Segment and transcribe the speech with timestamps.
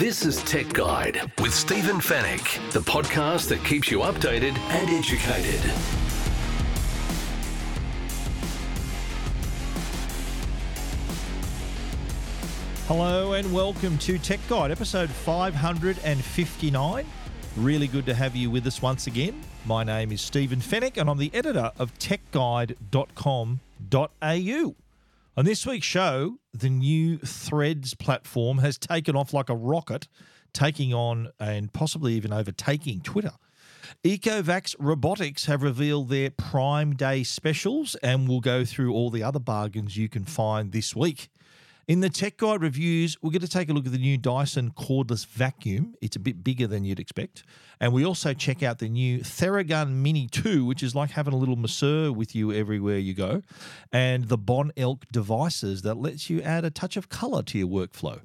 [0.00, 5.60] This is Tech Guide with Stephen Fenech, the podcast that keeps you updated and educated.
[12.88, 17.06] Hello and welcome to Tech Guide, episode 559.
[17.58, 19.44] Really good to have you with us once again.
[19.66, 24.74] My name is Stephen Fenech and I'm the editor of techguide.com.au.
[25.36, 30.08] On this week's show, the new Threads platform has taken off like a rocket,
[30.52, 33.32] taking on and possibly even overtaking Twitter.
[34.02, 39.38] Ecovacs Robotics have revealed their Prime Day specials, and we'll go through all the other
[39.38, 41.28] bargains you can find this week.
[41.88, 44.70] In the Tech Guide reviews, we're going to take a look at the new Dyson
[44.70, 45.94] cordless vacuum.
[46.00, 47.42] It's a bit bigger than you'd expect.
[47.80, 51.36] And we also check out the new Theragun Mini 2, which is like having a
[51.36, 53.42] little masseur with you everywhere you go,
[53.92, 57.68] and the Bon Elk devices that lets you add a touch of color to your
[57.68, 58.20] workflow.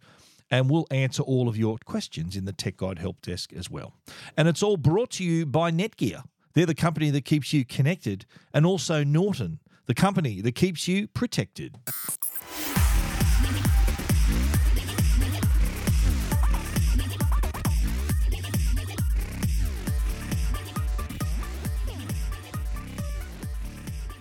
[0.51, 3.93] And we'll answer all of your questions in the Tech Guide Help Desk as well.
[4.37, 6.23] And it's all brought to you by Netgear.
[6.53, 11.07] They're the company that keeps you connected, and also Norton, the company that keeps you
[11.07, 11.77] protected.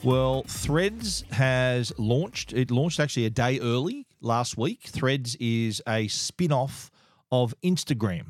[0.05, 2.53] Well, Threads has launched.
[2.53, 4.83] It launched actually a day early last week.
[4.83, 6.91] Threads is a spin off
[7.33, 8.27] of Instagram.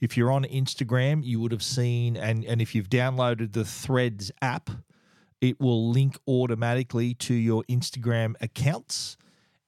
[0.00, 4.30] If you're on Instagram, you would have seen, and, and if you've downloaded the Threads
[4.42, 4.68] app,
[5.40, 9.16] it will link automatically to your Instagram accounts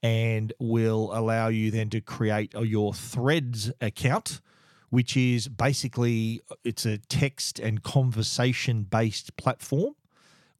[0.02, 4.42] and will allow you then to create uh, your Threads account,
[4.90, 9.94] which is basically uh, it's a text and conversation based platform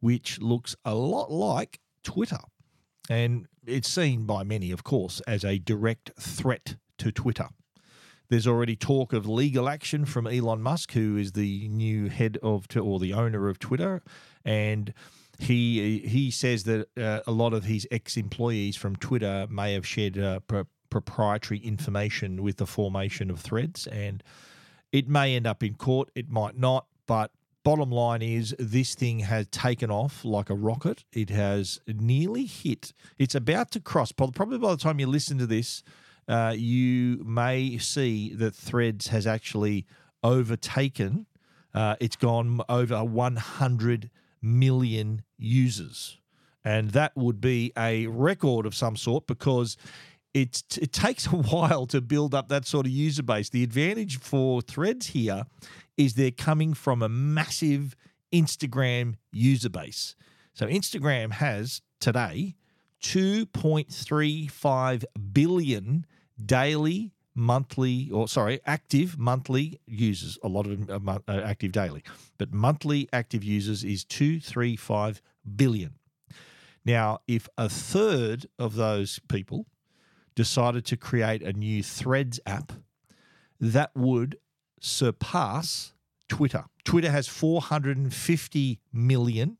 [0.01, 2.41] which looks a lot like Twitter.
[3.09, 7.49] And it's seen by many, of course, as a direct threat to Twitter.
[8.29, 12.67] There's already talk of legal action from Elon Musk, who is the new head of
[12.77, 14.03] or the owner of Twitter,
[14.45, 14.95] and
[15.41, 20.17] he he says that uh, a lot of his ex-employees from Twitter may have shared
[20.17, 24.23] uh, pro- proprietary information with the formation of Threads, and
[24.93, 26.11] it may end up in court.
[26.15, 31.05] It might not, but bottom line is this thing has taken off like a rocket.
[31.13, 32.93] It has nearly hit.
[33.19, 34.13] It's about to cross.
[34.13, 35.83] Probably by the time you listen to this,
[36.29, 39.87] uh, you may see that Threads has actually
[40.23, 41.27] overtaken.
[41.75, 44.11] Uh, it's gone over 100
[44.43, 46.19] million users.
[46.65, 49.77] And that would be a record of some sort because
[50.35, 53.51] it, it takes a while to build up that sort of user base.
[53.51, 55.45] The advantage for Threads here
[55.97, 57.97] is they're coming from a massive
[58.33, 60.15] Instagram user base.
[60.55, 62.55] So Instagram has today
[63.03, 66.07] 2.35 billion
[66.45, 70.39] daily, monthly, or sorry, active monthly users.
[70.43, 72.05] A lot of them are uh, active daily,
[72.39, 75.23] but monthly active users is 235
[75.57, 75.95] billion.
[76.85, 79.67] Now, if a third of those people
[80.41, 82.73] decided to create a new Threads app,
[83.61, 84.39] that would
[84.81, 85.93] surpass
[86.31, 86.65] Twitter.
[86.83, 89.59] Twitter has 450 million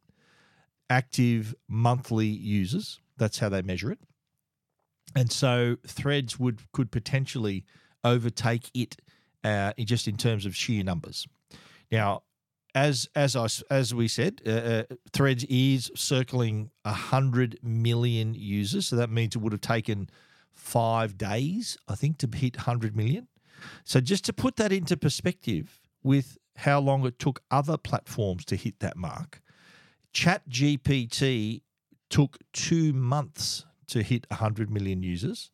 [0.89, 2.99] active monthly users.
[3.19, 3.99] That's how they measure it.
[5.15, 7.67] And so Threads would could potentially
[8.03, 8.97] overtake it
[9.45, 11.29] uh, just in terms of sheer numbers.
[11.93, 12.23] Now,
[12.75, 18.97] as as I as we said, uh, uh, Threads is circling hundred million users, so
[18.97, 20.09] that means it would have taken
[20.53, 23.29] five days, I think, to hit hundred million.
[23.85, 28.57] So just to put that into perspective with how long it took other platforms to
[28.57, 29.41] hit that mark,
[30.15, 31.63] ChatGPT
[32.09, 35.51] took two months to hit 100 million users.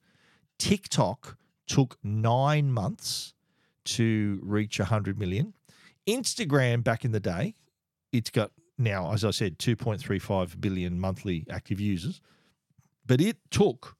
[0.58, 1.36] TikTok
[1.66, 3.34] took nine months
[3.84, 5.54] to reach 100 million.
[6.06, 7.54] Instagram back in the day,
[8.12, 12.20] it's got now, as I said, 2.35 billion monthly active users,
[13.06, 13.95] but it took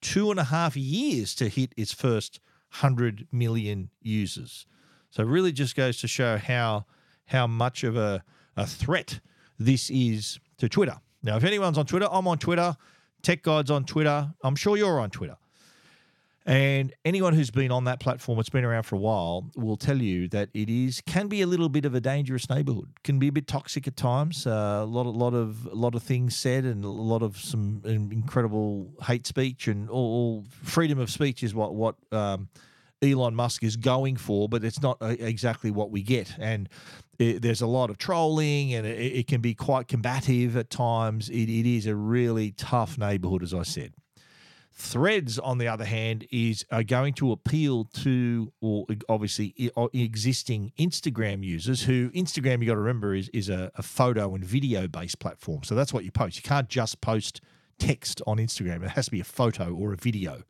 [0.00, 2.40] two and a half years to hit its first
[2.80, 4.66] 100 million users.
[5.10, 6.86] So it really just goes to show how
[7.26, 8.24] how much of a,
[8.56, 9.20] a threat
[9.58, 11.00] this is to Twitter.
[11.22, 12.76] Now, if anyone's on Twitter, I'm on Twitter.
[13.22, 14.32] Tech Guide's on Twitter.
[14.42, 15.36] I'm sure you're on Twitter.
[16.46, 19.98] And anyone who's been on that platform, it's been around for a while, will tell
[19.98, 22.88] you that it is can be a little bit of a dangerous neighborhood.
[23.04, 24.46] Can be a bit toxic at times.
[24.46, 27.36] Uh, a lot, a lot of, a lot of things said, and a lot of
[27.36, 32.48] some incredible hate speech, and all, all freedom of speech is what what um,
[33.02, 36.34] Elon Musk is going for, but it's not uh, exactly what we get.
[36.38, 36.68] And
[37.18, 41.28] it, there's a lot of trolling, and it, it, can be quite combative at times.
[41.28, 43.92] It, it is a really tough neighborhood, as I said.
[44.80, 51.44] Threads, on the other hand, is uh, going to appeal to, or obviously existing Instagram
[51.44, 51.82] users.
[51.82, 55.64] Who Instagram, you got to remember, is is a, a photo and video based platform.
[55.64, 56.36] So that's what you post.
[56.36, 57.42] You can't just post
[57.78, 58.82] text on Instagram.
[58.82, 60.44] It has to be a photo or a video.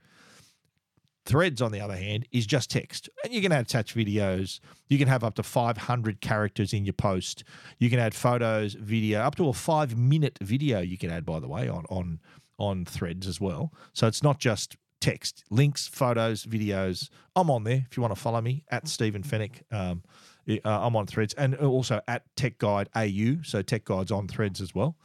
[1.26, 3.10] Threads, on the other hand, is just text.
[3.24, 4.60] And you can add attach videos.
[4.88, 7.44] You can have up to 500 characters in your post.
[7.78, 11.40] You can add photos, video, up to a five minute video you can add, by
[11.40, 12.20] the way, on, on,
[12.60, 13.72] on Threads as well.
[13.92, 17.08] So it's not just text, links, photos, videos.
[17.34, 19.62] I'm on there if you want to follow me at Stephen Fenech.
[19.72, 20.02] Um,
[20.48, 23.42] uh, I'm on Threads and also at Tech Guide AU.
[23.42, 24.96] So Tech Guide's on Threads as well.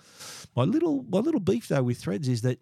[0.56, 2.60] My little my little beef though with Threads is that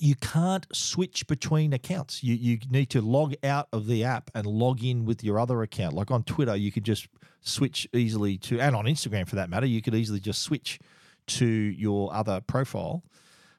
[0.00, 2.22] you can't switch between accounts.
[2.22, 5.62] You you need to log out of the app and log in with your other
[5.62, 5.94] account.
[5.94, 7.08] Like on Twitter, you could just
[7.42, 10.80] switch easily to, and on Instagram for that matter, you could easily just switch
[11.26, 13.04] to your other profile.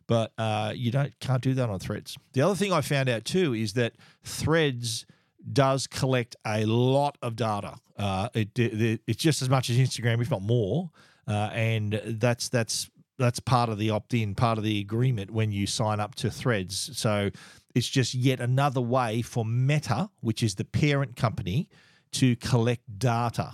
[0.07, 2.17] But uh, you don't can't do that on Threads.
[2.33, 3.93] The other thing I found out too is that
[4.23, 5.05] Threads
[5.51, 7.75] does collect a lot of data.
[7.97, 10.91] Uh, it, it, it's just as much as Instagram, if not more,
[11.27, 15.65] uh, and that's that's that's part of the opt-in, part of the agreement when you
[15.65, 16.91] sign up to Threads.
[16.97, 17.29] So
[17.73, 21.69] it's just yet another way for Meta, which is the parent company,
[22.13, 23.53] to collect data.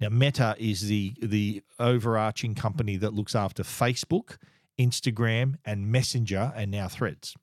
[0.00, 4.36] Now, Meta is the the overarching company that looks after Facebook,
[4.78, 7.34] Instagram, and Messenger, and now Threads.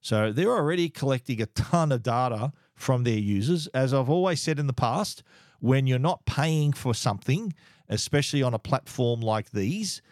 [0.00, 3.66] So they're already collecting a ton of data from their users.
[3.68, 5.22] As I've always said in the past,
[5.60, 7.54] when you're not paying for something,
[7.88, 10.02] especially on a platform like these,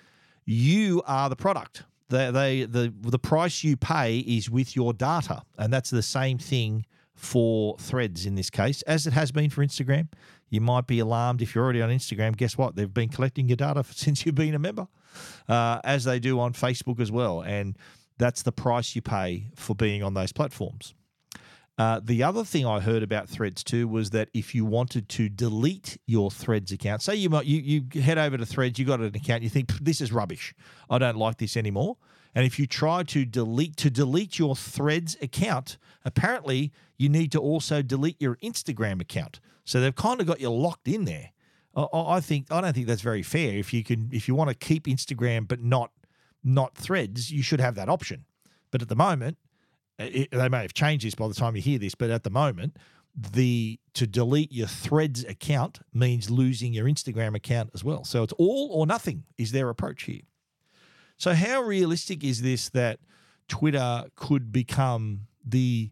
[0.47, 1.83] you are the product.
[2.09, 5.43] They, they, the, the price you pay is with your data.
[5.59, 9.65] And that's the same thing for threads in this case, as it has been for
[9.65, 10.09] Instagram.
[10.53, 12.37] You might be alarmed if you're already on Instagram.
[12.37, 12.77] Guess what?
[12.77, 14.87] They've been collecting your data since you've been a member,
[15.49, 17.41] uh, as they do on Facebook as well.
[17.41, 17.77] And
[18.19, 20.93] that's the price you pay for being on those platforms.
[21.79, 25.31] Uh, the other thing I heard about Threads too was that if you wanted to
[25.31, 27.61] delete your Threads account, say you might you
[27.91, 30.55] you head over to Threads, you got an account, you think this is rubbish,
[30.91, 31.97] I don't like this anymore,
[32.35, 37.39] and if you try to delete to delete your Threads account, apparently you need to
[37.39, 39.41] also delete your Instagram account.
[39.65, 41.31] So they've kind of got you locked in there.
[41.75, 43.57] I, think I don't think that's very fair.
[43.57, 45.91] If you can if you want to keep Instagram but not
[46.45, 48.27] not Threads, you should have that option.
[48.71, 49.39] But at the moment,
[49.99, 52.31] it, they may have changed this by the time you hear this, but at the
[52.31, 52.77] moment,
[53.15, 58.05] the to delete your Threads account means losing your Instagram account as well.
[58.05, 60.23] So it's all or nothing is their approach here.
[61.17, 62.99] So how realistic is this that
[63.49, 65.91] Twitter could become the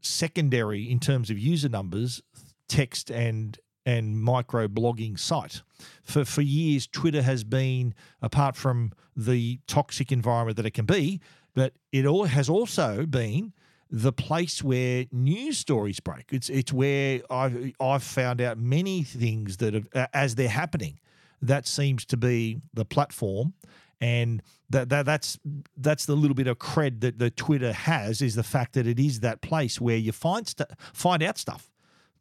[0.00, 2.22] secondary in terms of user numbers,
[2.70, 5.62] text and and micro blogging site.
[6.02, 11.20] For for years, Twitter has been, apart from the toxic environment that it can be,
[11.54, 13.52] but it all has also been
[13.90, 16.26] the place where news stories break.
[16.30, 21.00] It's it's where I've I've found out many things that have, as they're happening.
[21.42, 23.54] That seems to be the platform,
[24.00, 25.38] and that, that that's
[25.76, 28.98] that's the little bit of cred that the Twitter has is the fact that it
[28.98, 31.69] is that place where you find st- find out stuff.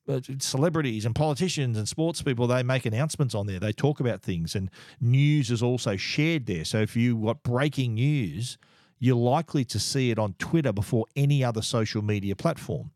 [0.09, 3.59] Uh, celebrities and politicians and sports people they make announcements on there.
[3.59, 6.65] They talk about things, and news is also shared there.
[6.65, 8.57] So if you got breaking news
[8.99, 12.91] you're likely to see it on Twitter before any other social media platform.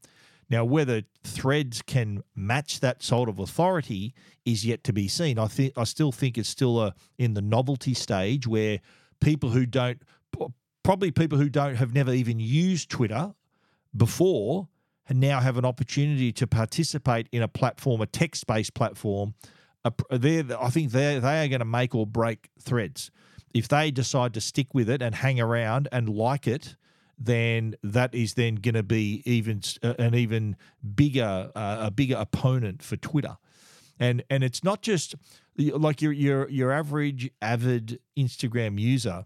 [0.49, 4.13] Now, whether Threads can match that sort of authority
[4.45, 5.39] is yet to be seen.
[5.39, 8.79] I think I still think it's still a, in the novelty stage where
[9.21, 10.01] people who don't,
[10.83, 13.33] probably people who don't have never even used Twitter
[13.95, 14.67] before,
[15.09, 19.33] now have an opportunity to participate in a platform, a text-based platform.
[20.09, 23.11] They, I think they they are going to make or break Threads
[23.53, 26.75] if they decide to stick with it and hang around and like it,
[27.17, 30.55] then that is then going to be even an even
[30.95, 33.37] bigger uh, a bigger opponent for Twitter.
[33.99, 35.13] And and it's not just
[35.55, 39.25] like your your your average avid Instagram user.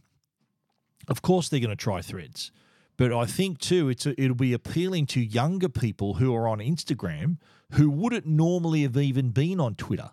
[1.08, 2.52] Of course, they're going to try Threads,
[2.98, 6.60] but I think too it's a, it'll be appealing to younger people who are on
[6.60, 7.38] Instagram
[7.74, 10.12] who wouldn't normally have even been on Twitter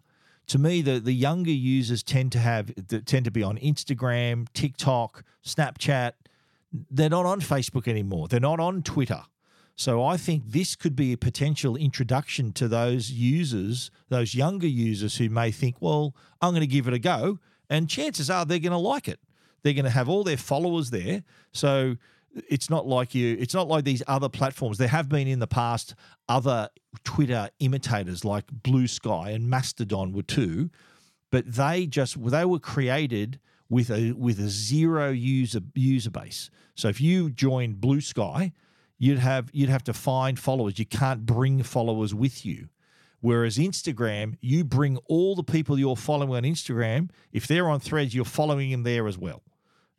[0.48, 2.72] to me, the, the younger users tend to have
[3.06, 6.12] tend to be on Instagram, TikTok, Snapchat.
[6.90, 8.28] They're not on Facebook anymore.
[8.28, 9.22] They're not on Twitter.
[9.76, 15.16] So I think this could be a potential introduction to those users, those younger users
[15.16, 17.40] who may think, well, I'm going to give it a go.
[17.68, 19.18] And chances are they're going to like it.
[19.62, 21.24] They're going to have all their followers there.
[21.52, 21.96] So
[22.48, 25.46] it's not like you it's not like these other platforms there have been in the
[25.46, 25.94] past
[26.28, 26.68] other
[27.04, 30.70] twitter imitators like Bluesky and mastodon were too
[31.30, 33.38] but they just they were created
[33.68, 38.52] with a with a zero user user base so if you join Bluesky
[38.98, 40.78] you'd have you'd have to find followers.
[40.78, 42.68] You can't bring followers with you.
[43.20, 47.10] Whereas Instagram, you bring all the people you're following on Instagram.
[47.32, 49.42] If they're on Threads, you're following them there as well.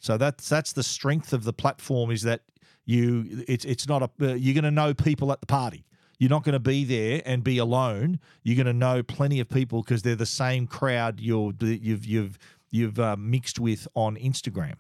[0.06, 2.42] So that's that's the strength of the platform is that
[2.86, 5.84] you it's it's not a uh, you're going to know people at the party.
[6.20, 8.20] You're not going to be there and be alone.
[8.44, 12.38] You're going to know plenty of people because they're the same crowd you're you've you've
[12.70, 14.76] you've uh, mixed with on Instagram.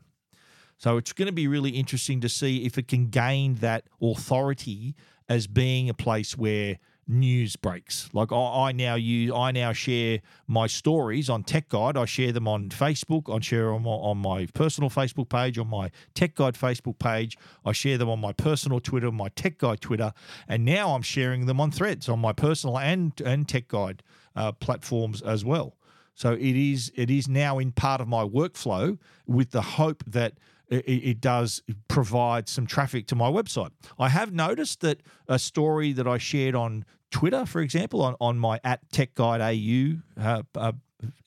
[0.77, 4.93] So it's going to be really interesting to see if it can gain that authority
[5.27, 6.77] as being a place where
[7.07, 8.09] news breaks.
[8.13, 11.97] Like I, I, now use, I now share my stories on Tech Guide.
[11.97, 13.33] I share them on Facebook.
[13.33, 17.37] I share them on my personal Facebook page, on my Tech Guide Facebook page.
[17.63, 20.13] I share them on my personal Twitter, my Tech Guide Twitter,
[20.47, 24.01] and now I'm sharing them on Threads on my personal and and Tech Guide
[24.35, 25.75] uh, platforms as well.
[26.15, 28.97] So it is it is now in part of my workflow
[29.27, 30.33] with the hope that
[30.69, 33.71] it, it, does provide some traffic to my website.
[33.99, 38.37] I have noticed that a story that I shared on Twitter, for example, on, on
[38.37, 40.71] my at Tech Guide AU uh, uh,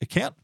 [0.01, 0.35] account,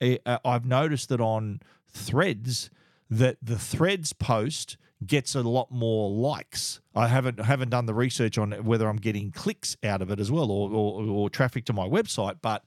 [0.00, 2.70] eh, uh, I've noticed that on Threads
[3.10, 6.80] that the Threads post gets a lot more likes.
[6.94, 10.30] I haven't haven't done the research on whether I'm getting clicks out of it as
[10.30, 12.64] well or, or, or traffic to my website, but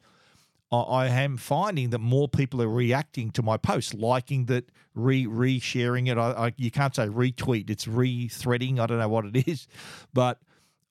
[0.84, 5.60] I am finding that more people are reacting to my posts, liking that, re re
[5.60, 6.18] sharing it.
[6.18, 8.80] I, I, you can't say retweet; it's re-threading.
[8.80, 9.68] I don't know what it is,
[10.14, 10.40] but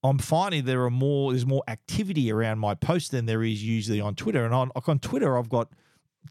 [0.02, 1.32] I'm finding there are more.
[1.32, 4.44] There's more activity around my posts than there is usually on Twitter.
[4.44, 5.68] And on on Twitter, I've got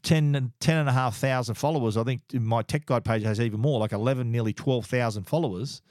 [0.02, 1.96] 10, 10 and a half thousand followers.
[1.96, 5.82] I think my tech guide page has even more, like 11, nearly 12,000 followers.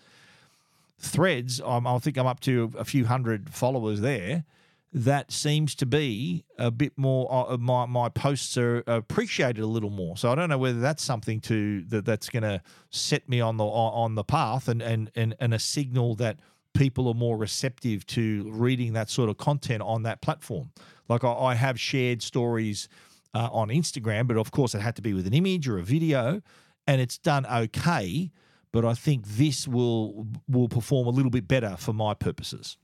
[0.99, 4.45] Threads, I'm, I think I'm up to a few hundred followers there
[4.93, 9.89] that seems to be a bit more uh, my my posts are appreciated a little
[9.89, 10.15] more.
[10.17, 13.57] So i don't know whether that's something to that that's going to set me on
[13.57, 16.37] the on the path and, and and and a signal that
[16.73, 20.71] people are more receptive to reading that sort of content on that platform.
[21.09, 22.87] Like i, I have shared stories
[23.33, 25.83] uh, on instagram but of course it had to be with an image or a
[25.83, 26.39] video
[26.85, 28.31] and it's done okay
[28.71, 32.77] but i think this will will perform a little bit better for my purposes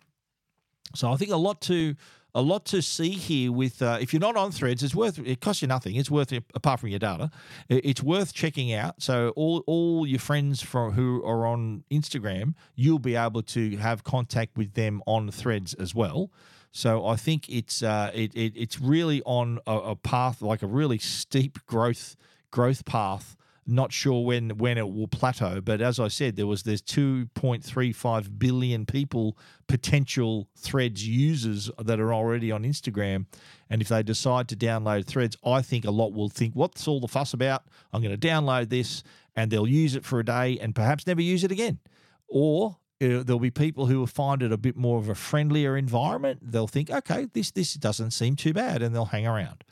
[0.96, 1.96] so I think a lot to
[2.36, 5.42] a lot to see here with uh, if you're not on threads it's worth it
[5.42, 5.96] costs you nothing.
[5.96, 7.32] It's worth apart from your data
[7.70, 9.02] it's worth checking out.
[9.02, 14.04] So all, all your friends from who are on instagram you'll be able to have
[14.04, 16.32] contact with them on threads as well.
[16.72, 20.68] So i think it's uh, it, it, it's really on a, a path like a
[20.68, 22.16] really steep growth
[22.52, 23.36] growth path
[23.72, 28.40] not sure when when it will plateau, but as I said, there was there's 2.35
[28.40, 33.26] billion people potential Threads users that are already on Instagram,
[33.70, 37.00] and if they decide to download Threads, I think a lot will think, "What's all
[37.00, 37.64] the fuss about?
[37.94, 39.04] I'm going to download this,"
[39.36, 41.80] and they'll use it for a day and perhaps never use it again,
[42.28, 45.78] or uh, there'll be people who will find it a bit more of a friendlier
[45.78, 46.40] environment.
[46.42, 49.64] They'll think, "Okay, this this doesn't seem too bad," and they'll hang around.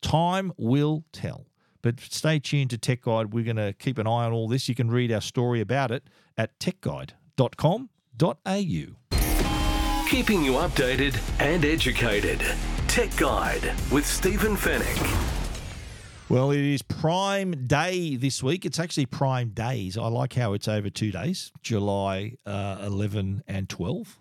[0.00, 1.46] Time will tell.
[1.82, 3.34] But stay tuned to Tech Guide.
[3.34, 4.68] We're going to keep an eye on all this.
[4.68, 6.04] You can read our story about it
[6.38, 7.78] at techguide.com.au.
[10.08, 12.40] Keeping you updated and educated.
[12.86, 15.30] Tech Guide with Stephen Fenech.
[16.28, 18.64] Well, it is Prime Day this week.
[18.64, 19.98] It's actually Prime Days.
[19.98, 24.18] I like how it's over two days, July uh, 11 and 12.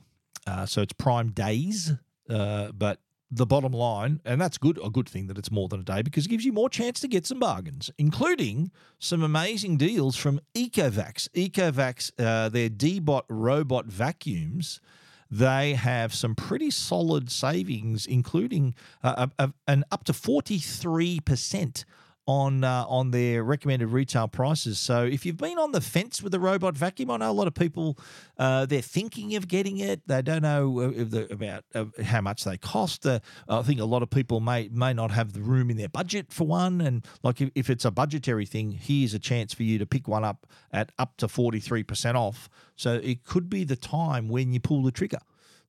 [0.47, 1.93] Uh, so it's Prime Days,
[2.29, 2.99] uh, but
[3.31, 6.01] the bottom line, and that's good, a good thing that it's more than a day
[6.01, 10.41] because it gives you more chance to get some bargains, including some amazing deals from
[10.53, 11.29] Ecovacs.
[11.29, 14.81] Ecovacs, uh, their Deebot robot vacuums,
[15.29, 21.85] they have some pretty solid savings, including uh, a, a, an up to 43%
[22.31, 24.79] on uh, on their recommended retail prices.
[24.79, 27.47] So if you've been on the fence with the robot vacuum, I know a lot
[27.47, 27.97] of people
[28.37, 29.99] uh, they're thinking of getting it.
[30.07, 33.05] They don't know uh, about uh, how much they cost.
[33.05, 35.89] Uh, I think a lot of people may may not have the room in their
[35.89, 36.81] budget for one.
[36.87, 40.07] And like if, if it's a budgetary thing, here's a chance for you to pick
[40.07, 42.49] one up at up to forty three percent off.
[42.75, 45.19] So it could be the time when you pull the trigger.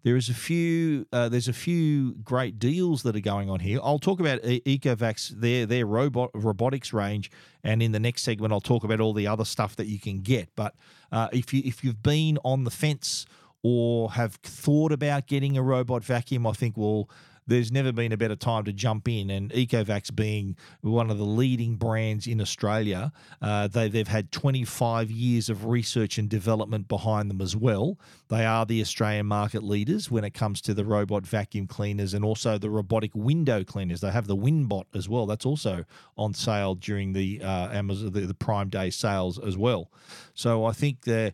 [0.03, 1.07] There is a few.
[1.13, 3.79] Uh, there's a few great deals that are going on here.
[3.83, 7.31] I'll talk about Ecovacs, their their robot robotics range,
[7.63, 10.21] and in the next segment, I'll talk about all the other stuff that you can
[10.21, 10.49] get.
[10.57, 10.75] But
[11.13, 13.27] uh, if you if you've been on the fence
[13.63, 17.09] or have thought about getting a robot vacuum, I think well
[17.47, 19.31] there's never been a better time to jump in.
[19.31, 25.11] And Ecovacs being one of the leading brands in Australia, uh, they, they've had 25
[25.11, 27.99] years of research and development behind them as well.
[28.29, 32.25] They are the Australian market leaders when it comes to the robot vacuum cleaners and
[32.25, 34.01] also the robotic window cleaners.
[34.01, 35.27] They have the WinBot as well.
[35.27, 35.85] That's also
[36.17, 39.91] on sale during the uh, Amazon the, the Prime Day sales as well.
[40.35, 41.33] So I think they're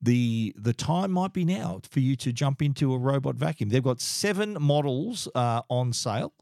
[0.00, 3.70] the the time might be now for you to jump into a robot vacuum.
[3.70, 6.32] They've got seven models uh, on sale.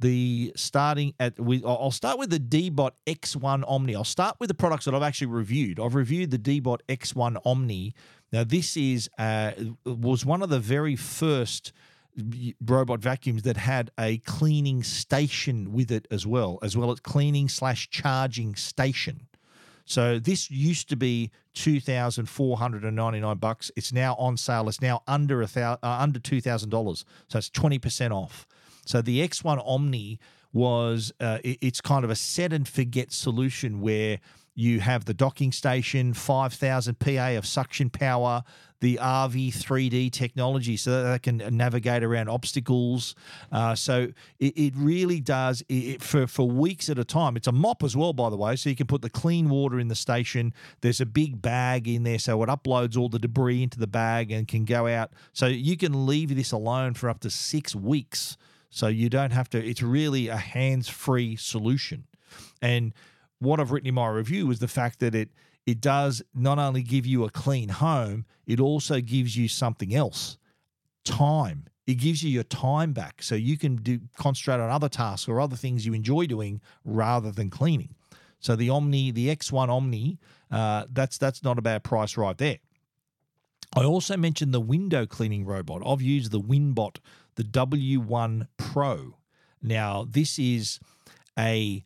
[0.00, 3.96] The starting at we I'll start with the Deebot X1 Omni.
[3.96, 5.80] I'll start with the products that I've actually reviewed.
[5.80, 7.94] I've reviewed the Deebot X1 Omni.
[8.32, 9.52] Now this is uh,
[9.84, 11.72] was one of the very first
[12.64, 17.48] robot vacuums that had a cleaning station with it as well, as well as cleaning
[17.48, 19.27] slash charging station.
[19.88, 23.70] So this used to be two thousand four hundred and ninety nine bucks.
[23.74, 24.68] It's now on sale.
[24.68, 27.06] It's now under a thousand, uh, under two thousand dollars.
[27.28, 28.46] So it's twenty percent off.
[28.84, 30.18] So the X1 Omni
[30.52, 34.20] was uh, it, it's kind of a set and forget solution where
[34.58, 38.42] you have the docking station, 5,000 PA of suction power,
[38.80, 43.14] the RV 3D technology so that they can navigate around obstacles.
[43.52, 44.08] Uh, so
[44.40, 47.36] it, it, really does it, for, for weeks at a time.
[47.36, 49.78] It's a mop as well, by the way, so you can put the clean water
[49.78, 50.52] in the station.
[50.80, 54.32] There's a big bag in there, so it uploads all the debris into the bag
[54.32, 55.12] and can go out.
[55.32, 58.36] So you can leave this alone for up to six weeks.
[58.70, 62.08] So you don't have to, it's really a hands free solution.
[62.60, 62.92] And
[63.38, 65.30] what I've written in my review is the fact that it
[65.66, 70.38] it does not only give you a clean home, it also gives you something else.
[71.04, 71.66] Time.
[71.86, 75.40] It gives you your time back so you can do concentrate on other tasks or
[75.40, 77.94] other things you enjoy doing rather than cleaning.
[78.40, 80.18] So the Omni, the X1 Omni,
[80.50, 82.58] uh, that's that's not a bad price right there.
[83.76, 85.82] I also mentioned the window cleaning robot.
[85.84, 86.96] I've used the Winbot,
[87.34, 89.18] the W1 Pro.
[89.62, 90.80] Now, this is
[91.38, 91.84] a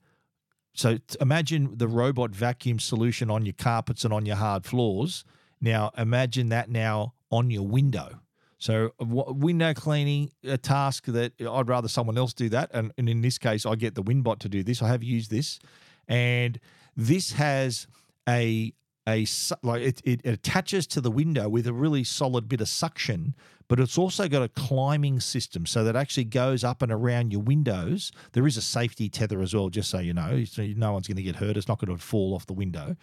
[0.75, 5.25] so imagine the robot vacuum solution on your carpets and on your hard floors.
[5.61, 8.21] Now imagine that now on your window.
[8.59, 12.93] So uh, window cleaning, a task that uh, I'd rather someone else do that, and,
[12.97, 14.81] and in this case, I get the Winbot to do this.
[14.81, 15.59] I have used this,
[16.07, 16.61] and
[16.97, 17.88] this has
[18.29, 18.73] a
[19.09, 19.27] a
[19.63, 23.35] like it, it attaches to the window with a really solid bit of suction
[23.73, 27.41] but it's also got a climbing system so that actually goes up and around your
[27.41, 28.12] windows.
[28.33, 31.17] There is a safety tether as well just so you know so no one's going
[31.17, 31.57] to get hurt.
[31.57, 32.97] It's not going to fall off the window.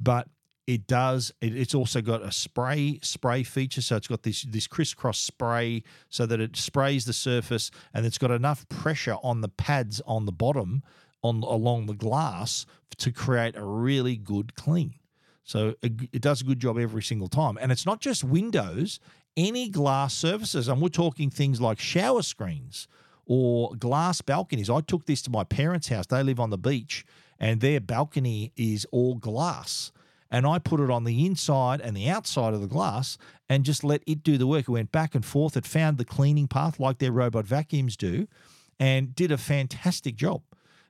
[0.00, 0.26] But
[0.66, 4.66] it does it, it's also got a spray spray feature so it's got this this
[4.66, 9.48] crisscross spray so that it sprays the surface and it's got enough pressure on the
[9.48, 10.82] pads on the bottom
[11.22, 14.94] on along the glass to create a really good clean
[15.48, 17.56] so it does a good job every single time.
[17.58, 19.00] And it's not just windows,
[19.34, 20.68] any glass surfaces.
[20.68, 22.86] And we're talking things like shower screens
[23.24, 24.68] or glass balconies.
[24.68, 26.06] I took this to my parents' house.
[26.06, 27.06] They live on the beach
[27.40, 29.90] and their balcony is all glass.
[30.30, 33.16] And I put it on the inside and the outside of the glass
[33.48, 34.68] and just let it do the work.
[34.68, 35.56] It went back and forth.
[35.56, 38.28] It found the cleaning path like their robot vacuums do
[38.78, 40.42] and did a fantastic job.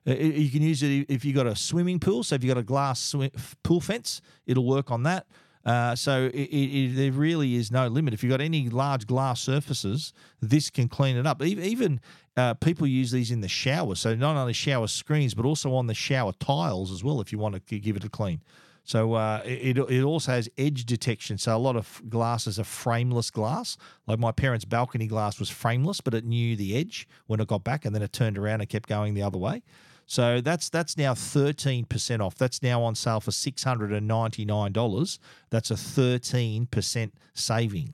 [0.09, 2.23] Uh, you can use it if you've got a swimming pool.
[2.23, 3.15] So if you've got a glass
[3.63, 5.27] pool fence, it'll work on that.
[5.65, 8.13] Uh, so it, it, there really is no limit.
[8.13, 11.43] If you've got any large glass surfaces, this can clean it up.
[11.43, 11.99] Even
[12.37, 13.95] uh, people use these in the shower.
[13.95, 17.37] So not only shower screens, but also on the shower tiles as well if you
[17.37, 18.41] want to give it a clean.
[18.83, 21.37] So uh, it, it also has edge detection.
[21.37, 23.77] So a lot of glasses are frameless glass.
[24.07, 27.63] Like my parents' balcony glass was frameless, but it knew the edge when it got
[27.63, 29.61] back, and then it turned around and kept going the other way.
[30.09, 32.33] So that's that's now 13% off.
[32.33, 35.19] That's now on sale for $699.
[35.51, 37.93] That's a 13% saving.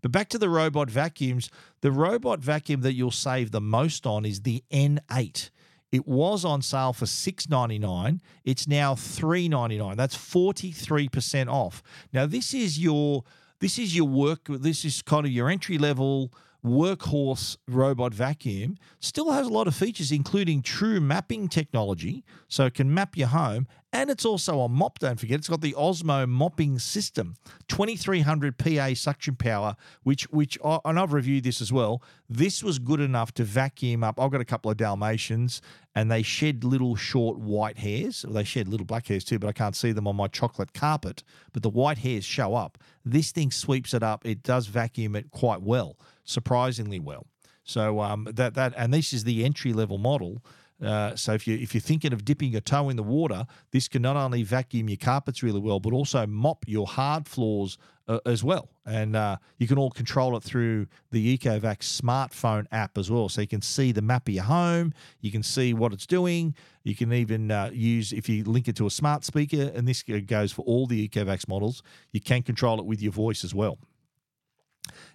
[0.00, 1.50] But back to the robot vacuums,
[1.82, 5.50] the robot vacuum that you'll save the most on is the N8.
[5.92, 8.20] It was on sale for $6.99.
[8.46, 9.96] It's now $3.99.
[9.96, 11.82] That's 43% off.
[12.10, 13.22] Now this is your
[13.60, 16.32] this is your work this is kind of your entry level
[16.64, 22.74] workhorse robot vacuum still has a lot of features, including true mapping technology, so it
[22.74, 23.66] can map your home.
[23.92, 25.38] And it's also a mop, don't forget.
[25.38, 27.36] It's got the OZMO mopping system,
[27.68, 32.02] 2300 PA suction power, which, which uh, and I've reviewed this as well.
[32.28, 34.18] This was good enough to vacuum up.
[34.18, 35.62] I've got a couple of Dalmatians
[35.94, 38.24] and they shed little short white hairs.
[38.28, 41.22] They shed little black hairs too, but I can't see them on my chocolate carpet.
[41.52, 42.78] But the white hairs show up.
[43.04, 44.26] This thing sweeps it up.
[44.26, 47.26] It does vacuum it quite well surprisingly well.
[47.64, 50.42] So um, that that and this is the entry level model.
[50.82, 53.88] Uh, so if you if you're thinking of dipping your toe in the water, this
[53.88, 58.18] can not only vacuum your carpets really well, but also mop your hard floors uh,
[58.26, 58.68] as well.
[58.84, 63.28] And uh, you can all control it through the Ecovacs smartphone app as well.
[63.28, 66.54] So you can see the map of your home, you can see what it's doing.
[66.82, 70.02] You can even uh, use if you link it to a smart speaker, and this
[70.02, 71.82] goes for all the Ecovacs models.
[72.12, 73.78] You can control it with your voice as well.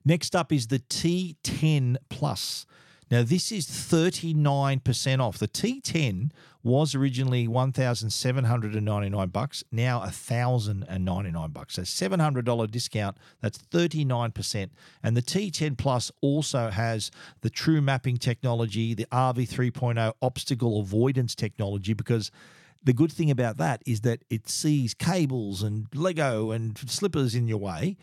[0.05, 2.65] Next up is the T10 Plus.
[3.11, 5.39] Now, this is 39% off.
[5.39, 6.29] The T10
[6.61, 11.75] was originally 1799 bucks, now 1099 bucks.
[11.75, 14.69] So $700 discount, that's 39%.
[15.01, 17.09] And the T10 Plus also has
[17.41, 22.29] the true mapping technology, the RV 3.0 obstacle avoidance technology because
[22.83, 27.47] the good thing about that is that it sees cables and Lego and slippers in
[27.47, 27.97] your way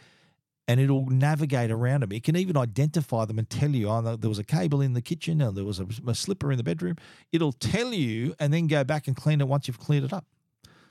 [0.69, 2.13] and it'll navigate around them.
[2.13, 5.01] It can even identify them and tell you, oh, there was a cable in the
[5.01, 6.97] kitchen or there was a, a slipper in the bedroom.
[7.33, 10.27] It'll tell you and then go back and clean it once you've cleared it up.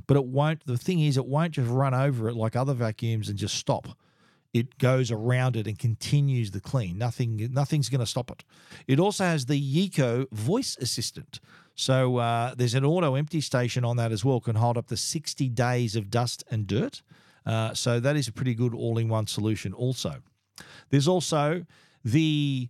[0.07, 3.27] But it won't, the thing is, it won't just run over it like other vacuums
[3.27, 3.97] and just stop.
[4.53, 6.97] It goes around it and continues the clean.
[6.97, 8.45] Nothing, nothing's going to stop it.
[8.87, 11.41] It also has the YIKO voice assistant.
[11.73, 14.95] So uh, there's an auto empty station on that as well, can hold up to
[14.95, 17.01] 60 days of dust and dirt.
[17.45, 19.73] Uh, so that is a pretty good all-in-one solution.
[19.73, 20.15] Also,
[20.89, 21.65] there's also
[22.03, 22.69] the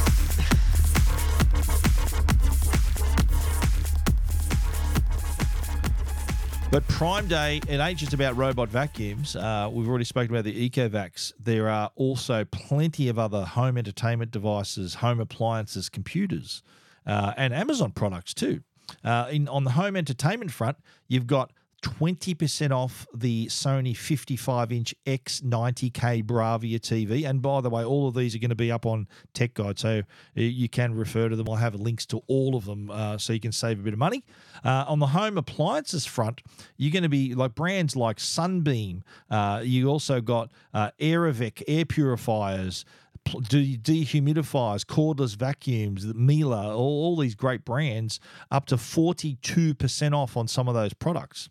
[6.70, 9.34] But Prime Day, it ain't just about robot vacuums.
[9.34, 11.32] Uh, we've already spoken about the EcoVacs.
[11.40, 16.62] There are also plenty of other home entertainment devices, home appliances, computers,
[17.06, 18.60] uh, and Amazon products too.
[19.02, 20.76] Uh, in on the home entertainment front,
[21.08, 21.52] you've got
[21.82, 27.28] 20% off the Sony 55 inch X90K Bravia TV.
[27.28, 29.78] And by the way, all of these are going to be up on Tech Guide,
[29.78, 30.02] so
[30.34, 31.48] you can refer to them.
[31.48, 33.98] I'll have links to all of them uh, so you can save a bit of
[33.98, 34.24] money.
[34.64, 36.42] Uh, on the home appliances front,
[36.76, 39.04] you're going to be like brands like Sunbeam.
[39.30, 42.84] Uh, you also got uh, Aerovec air purifiers
[43.24, 50.68] dehumidifiers, cordless vacuums, Miele, all, all these great brands, up to 42% off on some
[50.68, 51.48] of those products.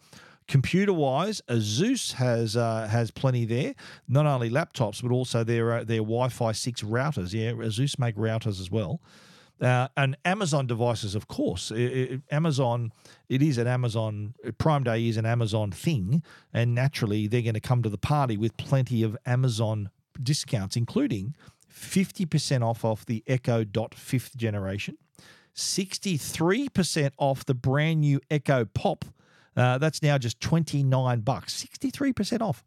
[0.48, 3.76] Computer wise, Asus has uh, has plenty there.
[4.08, 7.34] Not only laptops, but also their uh, their Wi-Fi six routers.
[7.34, 9.02] Yeah, Asus make routers as well.
[9.60, 11.72] Uh, and Amazon devices, of course.
[11.72, 12.92] It, it, Amazon,
[13.28, 16.24] it is an Amazon, Prime Day is an Amazon thing.
[16.54, 19.90] And naturally, they're going to come to the party with plenty of Amazon
[20.22, 21.36] discounts, including
[21.78, 24.98] 50% off off the Echo Dot fifth generation,
[25.56, 29.06] 63% off the brand new Echo Pop.
[29.56, 32.64] Uh, that's now just 29 bucks, 63% off.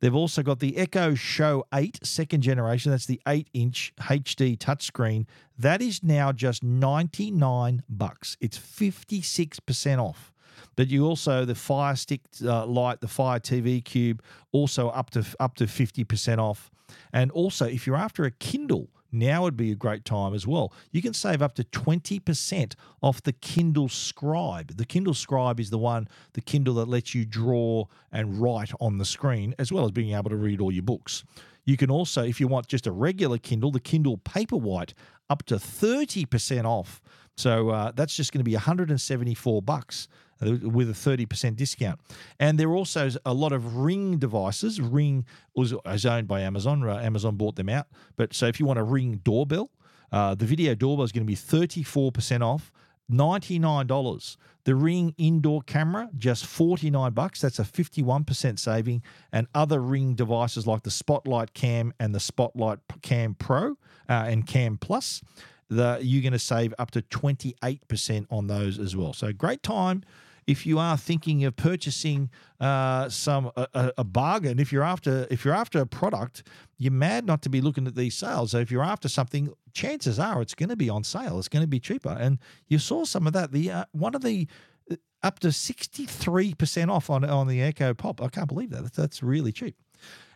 [0.00, 2.90] They've also got the Echo Show 8 second generation.
[2.90, 5.26] That's the 8 inch HD touchscreen.
[5.56, 8.36] That is now just 99 bucks.
[8.40, 10.32] It's 56% off.
[10.74, 14.20] But you also the Fire Stick uh, Lite, the Fire TV Cube,
[14.50, 16.71] also up to up to 50% off.
[17.12, 20.72] And also, if you're after a Kindle, now would be a great time as well.
[20.90, 24.76] You can save up to 20% off the Kindle Scribe.
[24.76, 28.98] The Kindle Scribe is the one, the Kindle that lets you draw and write on
[28.98, 31.24] the screen, as well as being able to read all your books.
[31.64, 34.94] You can also, if you want just a regular Kindle, the Kindle Paperwhite,
[35.30, 37.00] up to 30% off.
[37.36, 40.08] So uh, that's just going to be 174 bucks
[40.42, 42.00] with a 30% discount.
[42.38, 44.80] And there are also a lot of Ring devices.
[44.80, 45.24] Ring
[45.54, 45.74] was
[46.06, 46.88] owned by Amazon.
[46.88, 47.86] Amazon bought them out.
[48.16, 49.70] But so if you want a Ring doorbell,
[50.10, 52.72] uh, the video doorbell is going to be 34% off.
[53.10, 54.36] $99.
[54.64, 57.40] The Ring indoor camera, just 49 bucks.
[57.40, 59.02] That's a 51% saving.
[59.32, 63.72] And other Ring devices like the Spotlight Cam and the Spotlight Cam Pro
[64.08, 65.22] uh, and Cam Plus,
[65.68, 69.12] the, you're going to save up to 28% on those as well.
[69.12, 70.04] So great time
[70.46, 75.44] if you are thinking of purchasing uh, some a, a, bargain, if you're after if
[75.44, 76.42] you're after a product,
[76.78, 78.52] you're mad not to be looking at these sales.
[78.52, 81.38] So if you're after something, chances are it's going to be on sale.
[81.38, 83.52] It's going to be cheaper, and you saw some of that.
[83.52, 84.46] The uh, one of the
[84.90, 88.20] uh, up to sixty three percent off on on the Echo Pop.
[88.20, 88.92] I can't believe that.
[88.92, 89.76] That's really cheap.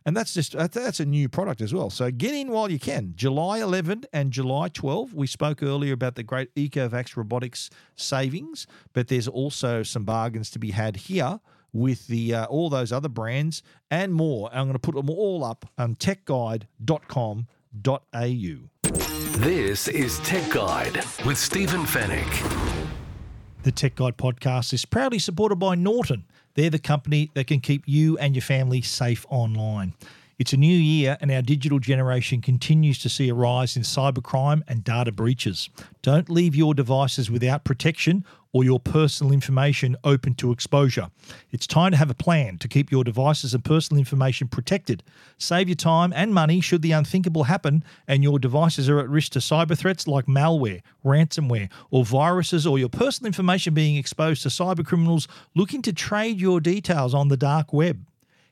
[0.04, 1.90] And that's just that's a new product as well.
[1.90, 3.14] So get in while you can.
[3.16, 5.12] July 11 and July 12.
[5.14, 10.60] We spoke earlier about the great Ecovacs robotics savings, but there's also some bargains to
[10.60, 11.40] be had here
[11.72, 14.48] with the uh, all those other brands and more.
[14.52, 16.66] I'm going to put them all up on techguide.com.au.
[19.38, 22.86] This is Tech Guide with Stephen Fenech.
[23.64, 26.24] The Tech Guide podcast is proudly supported by Norton
[26.56, 29.94] They're the company that can keep you and your family safe online.
[30.38, 34.60] It's a new year, and our digital generation continues to see a rise in cybercrime
[34.68, 35.70] and data breaches.
[36.02, 38.22] Don't leave your devices without protection
[38.52, 41.08] or your personal information open to exposure.
[41.52, 45.02] It's time to have a plan to keep your devices and personal information protected.
[45.38, 49.32] Save your time and money should the unthinkable happen and your devices are at risk
[49.32, 54.50] to cyber threats like malware, ransomware, or viruses, or your personal information being exposed to
[54.50, 58.04] cyber criminals looking to trade your details on the dark web.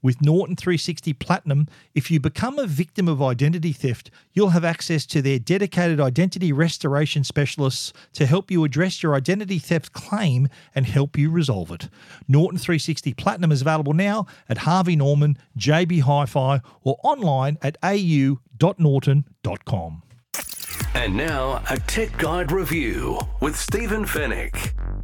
[0.00, 5.04] With Norton 360 Platinum, if you become a victim of identity theft, you'll have access
[5.06, 10.86] to their dedicated identity restoration specialists to help you address your identity theft claim and
[10.86, 11.88] help you resolve it.
[12.28, 17.76] Norton 360 Platinum is available now at Harvey Norman, JB Hi Fi, or online at
[17.82, 18.42] au.norton.com.
[20.94, 24.97] And now, a tech guide review with Stephen Fenech.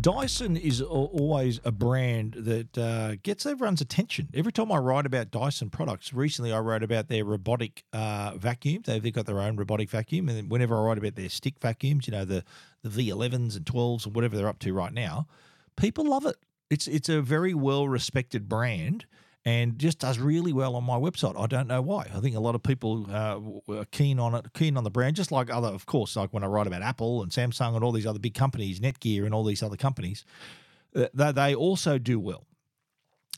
[0.00, 4.28] Dyson is always a brand that uh, gets everyone's attention.
[4.32, 8.82] Every time I write about Dyson products, recently I wrote about their robotic uh, vacuum.
[8.86, 12.12] They've got their own robotic vacuum, and whenever I write about their stick vacuums, you
[12.12, 12.44] know the
[12.82, 15.26] the V11s and 12s and whatever they're up to right now,
[15.76, 16.36] people love it.
[16.70, 19.06] It's it's a very well respected brand
[19.44, 21.40] and just does really well on my website.
[21.40, 22.10] I don't know why.
[22.14, 23.40] I think a lot of people uh,
[23.72, 26.44] are keen on it, keen on the brand, just like other, of course, like when
[26.44, 29.44] I write about Apple and Samsung and all these other big companies, Netgear and all
[29.44, 30.24] these other companies,
[30.94, 32.46] uh, they also do well.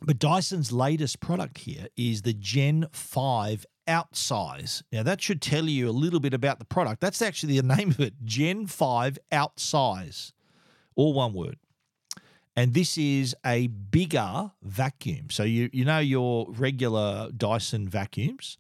[0.05, 4.83] But Dyson's latest product here is the Gen 5 Outsize.
[4.91, 7.01] Now, that should tell you a little bit about the product.
[7.01, 10.33] That's actually the name of it Gen 5 Outsize,
[10.97, 11.59] all one word
[12.57, 15.31] and this is a bigger vacuum.
[15.31, 18.59] So you you know your regular Dyson vacuums.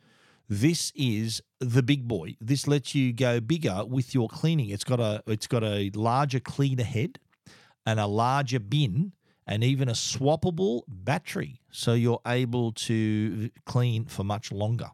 [0.48, 2.36] This is the big boy.
[2.40, 4.70] This lets you go bigger with your cleaning.
[4.70, 7.18] It's got a it's got a larger cleaner head
[7.86, 9.12] and a larger bin
[9.46, 14.90] and even a swappable battery so you're able to clean for much longer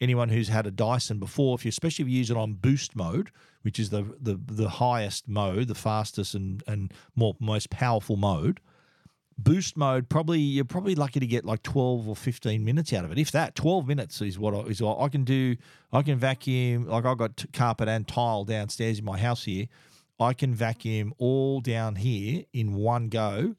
[0.00, 2.96] anyone who's had a Dyson before, if you especially if you use it on boost
[2.96, 3.30] mode,
[3.62, 8.60] which is the the the highest mode, the fastest and and more most powerful mode,
[9.38, 13.12] boost mode probably you're probably lucky to get like 12 or 15 minutes out of
[13.12, 13.18] it.
[13.18, 15.56] If that 12 minutes is what I, is what I can do.
[15.92, 19.66] I can vacuum like I've got carpet and tile downstairs in my house here.
[20.18, 23.56] I can vacuum all down here in one go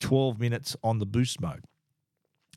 [0.00, 1.64] 12 minutes on the boost mode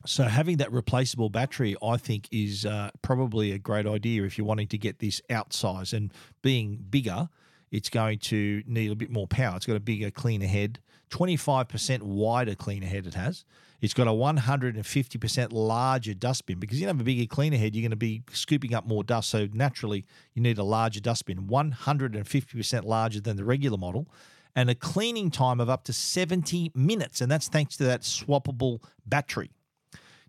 [0.05, 4.47] so having that replaceable battery, I think, is uh, probably a great idea if you're
[4.47, 5.93] wanting to get this outsize.
[5.93, 7.29] And being bigger,
[7.71, 9.55] it's going to need a bit more power.
[9.57, 10.79] It's got a bigger, cleaner head,
[11.12, 13.05] 25% wider cleaner head.
[13.05, 13.43] It has.
[13.81, 17.91] It's got a 150% larger dustbin because you have a bigger cleaner head, you're going
[17.91, 19.29] to be scooping up more dust.
[19.29, 24.07] So naturally, you need a larger dustbin, 150% larger than the regular model,
[24.55, 27.21] and a cleaning time of up to 70 minutes.
[27.21, 29.51] And that's thanks to that swappable battery.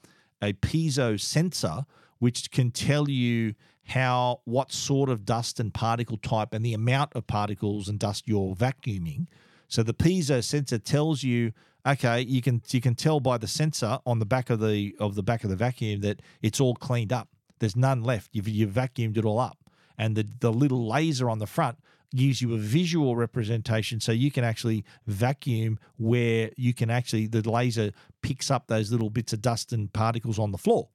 [0.43, 1.85] a piezo sensor
[2.19, 3.55] which can tell you
[3.89, 8.25] how what sort of dust and particle type and the amount of particles and dust
[8.27, 9.27] you're vacuuming.
[9.69, 11.53] So the piezo sensor tells you,
[11.87, 15.15] okay, you can you can tell by the sensor on the back of the of
[15.15, 17.29] the back of the vacuum that it's all cleaned up.
[17.61, 18.31] There's none left.
[18.33, 19.59] You've you've vacuumed it all up,
[19.97, 21.79] and the the little laser on the front
[22.15, 27.49] gives you a visual representation so you can actually vacuum where you can actually the
[27.49, 27.93] laser
[28.23, 30.89] picks up those little bits of dust and particles on the floor.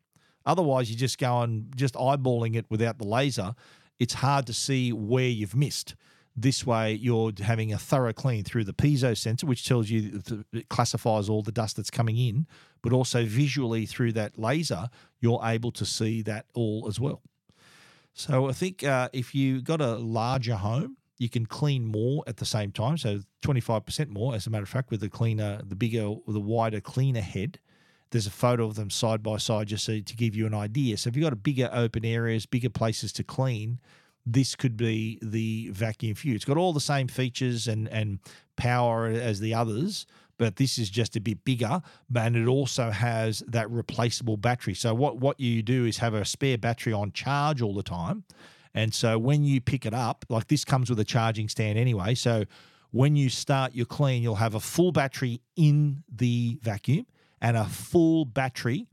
[0.45, 3.53] Otherwise, you just go and just eyeballing it without the laser.
[3.99, 5.95] It's hard to see where you've missed.
[6.35, 10.21] This way, you're having a thorough clean through the piezo sensor, which tells you
[10.51, 12.47] it classifies all the dust that's coming in,
[12.81, 14.89] but also visually through that laser,
[15.21, 17.21] you're able to see that all as well.
[18.13, 22.37] So I think uh, if you've got a larger home, you can clean more at
[22.37, 22.97] the same time.
[22.97, 26.81] So 25% more, as a matter of fact, with the cleaner, the bigger, the wider
[26.81, 27.59] cleaner head.
[28.11, 30.97] There's a photo of them side by side just so to give you an idea.
[30.97, 33.79] So if you've got a bigger open areas, bigger places to clean,
[34.25, 36.35] this could be the vacuum for you.
[36.35, 38.19] It's got all the same features and and
[38.55, 40.05] power as the others,
[40.37, 41.81] but this is just a bit bigger.
[42.15, 44.75] And it also has that replaceable battery.
[44.75, 48.23] So what what you do is have a spare battery on charge all the time.
[48.73, 52.15] And so when you pick it up, like this comes with a charging stand anyway.
[52.15, 52.45] So
[52.91, 57.05] when you start your clean, you'll have a full battery in the vacuum
[57.41, 58.87] and a full battery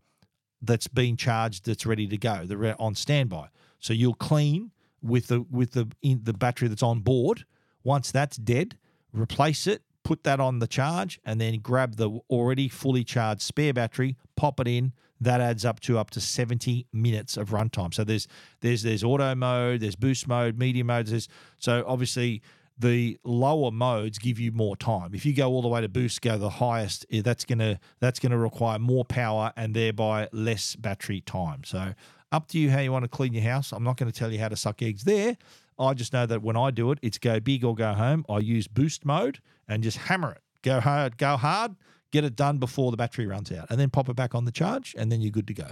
[0.62, 2.44] that's been charged that's ready to go.
[2.44, 3.48] They're on standby.
[3.78, 7.44] So you'll clean with the with the in the battery that's on board.
[7.82, 8.76] Once that's dead,
[9.12, 13.72] replace it, put that on the charge, and then grab the already fully charged spare
[13.72, 14.92] battery, pop it in.
[15.20, 17.92] That adds up to up to 70 minutes of runtime.
[17.92, 18.26] So there's
[18.60, 21.06] there's there's auto mode, there's boost mode, medium mode.
[21.06, 21.28] There's
[21.58, 22.42] so obviously
[22.78, 25.14] the lower modes give you more time.
[25.14, 28.18] If you go all the way to boost, go the highest, eh, that's gonna that's
[28.18, 31.64] gonna require more power and thereby less battery time.
[31.64, 31.94] So
[32.32, 33.72] up to you how you want to clean your house.
[33.72, 35.36] I'm not going to tell you how to suck eggs there.
[35.78, 38.24] I just know that when I do it, it's go big or go home.
[38.28, 40.42] I use boost mode and just hammer it.
[40.62, 41.74] Go hard, go hard,
[42.10, 44.52] get it done before the battery runs out, and then pop it back on the
[44.52, 45.70] charge, and then you're good to go.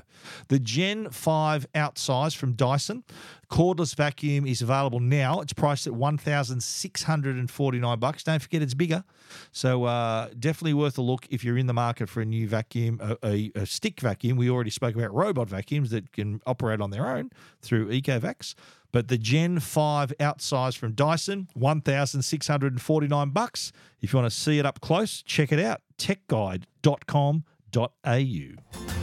[0.48, 3.04] The Gen 5 outsize from Dyson
[3.50, 5.40] cordless vacuum is available now.
[5.40, 8.22] It's priced at 1,649 bucks.
[8.22, 9.04] Don't forget it's bigger,
[9.52, 13.00] so uh, definitely worth a look if you're in the market for a new vacuum,
[13.02, 14.36] a, a, a stick vacuum.
[14.36, 17.30] We already spoke about robot vacuums that can operate on their own
[17.62, 18.54] through Ecovacs.
[18.92, 23.72] But the Gen 5 outsize from Dyson, 1,649 bucks.
[24.00, 25.82] If you want to see it up close, check it out.
[25.98, 28.98] techguide.com.au.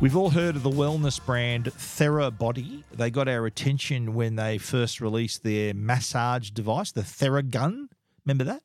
[0.00, 2.84] We've all heard of the wellness brand TheraBody.
[2.90, 7.88] They got our attention when they first released their massage device, the TheraGun.
[8.24, 8.62] Remember that?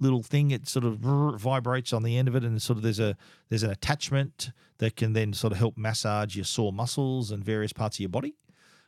[0.00, 0.50] Little thing.
[0.50, 3.16] It sort of vibrates on the end of it, and sort of there's a
[3.48, 7.72] there's an attachment that can then sort of help massage your sore muscles and various
[7.72, 8.34] parts of your body.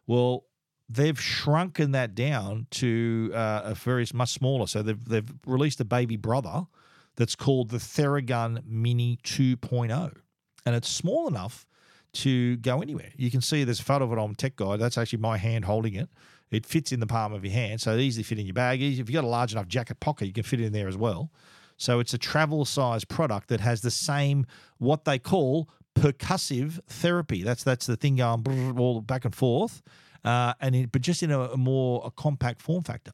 [0.07, 0.45] Well,
[0.89, 4.67] they've shrunken that down to uh, a very much smaller.
[4.67, 6.67] So they've they've released a baby brother
[7.17, 10.17] that's called the Theragun Mini 2.0,
[10.65, 11.67] and it's small enough
[12.13, 13.11] to go anywhere.
[13.17, 14.81] You can see there's a photo of it on Tech Guide.
[14.81, 16.09] That's actually my hand holding it.
[16.53, 18.83] It fits in the palm of your hand, so it easily fit in your bag.
[18.83, 20.97] If you've got a large enough jacket pocket, you can fit it in there as
[20.97, 21.31] well.
[21.77, 24.47] So it's a travel size product that has the same
[24.79, 27.43] what they call percussive therapy.
[27.43, 29.83] That's that's the thing going all back and forth,
[30.25, 33.13] uh, and it, but just in a, a more a compact form factor.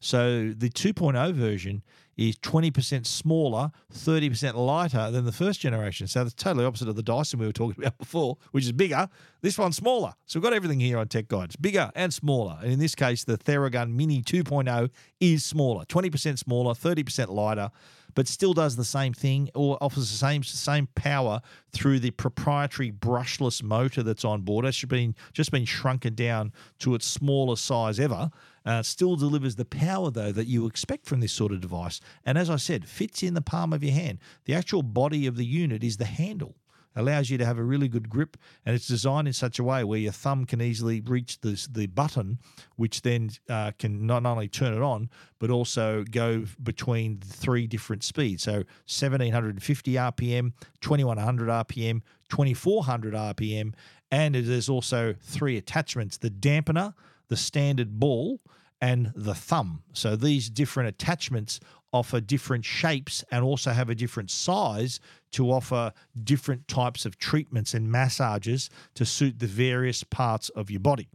[0.00, 1.82] So the 2.0 version
[2.16, 6.06] is 20% smaller, 30% lighter than the first generation.
[6.06, 9.08] So that's totally opposite of the Dyson we were talking about before, which is bigger.
[9.42, 10.14] This one's smaller.
[10.26, 12.58] So we've got everything here on Tech Guides bigger and smaller.
[12.62, 17.70] And in this case, the Theragun Mini 2.0 is smaller, 20% smaller, 30% lighter
[18.16, 22.90] but still does the same thing or offers the same same power through the proprietary
[22.90, 24.64] brushless motor that's on board.
[24.64, 28.30] It's been just been shrunken down to its smallest size ever.
[28.66, 32.00] Uh, still delivers the power though that you expect from this sort of device.
[32.24, 34.18] And as I said, fits in the palm of your hand.
[34.44, 36.56] The actual body of the unit is the handle
[36.96, 39.84] allows you to have a really good grip, and it's designed in such a way
[39.84, 42.38] where your thumb can easily reach the, the button,
[42.76, 48.02] which then uh, can not only turn it on, but also go between three different
[48.02, 48.42] speeds.
[48.42, 52.00] So 1750 RPM, 2100 RPM,
[52.30, 53.74] 2400 RPM,
[54.10, 56.94] and there's also three attachments the dampener,
[57.28, 58.40] the standard ball,
[58.80, 59.82] and the thumb.
[59.92, 61.60] So these different attachments
[61.92, 65.00] offer different shapes and also have a different size
[65.32, 65.92] to offer
[66.24, 71.08] different types of treatments and massages to suit the various parts of your body.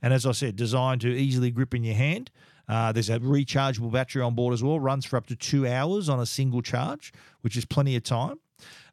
[0.00, 2.30] And as I said, designed to easily grip in your hand.
[2.68, 6.08] Uh, there's a rechargeable battery on board as well, runs for up to two hours
[6.08, 8.38] on a single charge, which is plenty of time.